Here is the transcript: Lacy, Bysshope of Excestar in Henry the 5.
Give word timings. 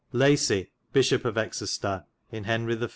Lacy, 0.11 0.71
Bysshope 0.95 1.25
of 1.25 1.35
Excestar 1.35 2.05
in 2.31 2.45
Henry 2.45 2.73
the 2.73 2.87
5. 2.87 2.89